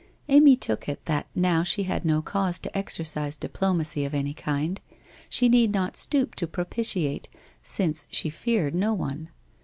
[0.29, 4.81] Amy took it that now she had no cause to exercise diplomacy of any kind,
[5.29, 7.29] she need not stoop to propitiate,
[7.61, 9.29] since she feared no one.